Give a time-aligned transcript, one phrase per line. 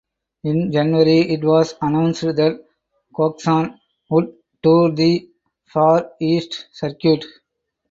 [0.45, 2.65] In January it was announced that
[3.15, 5.29] Coxon would tour the
[5.71, 7.23] Far East Circuit.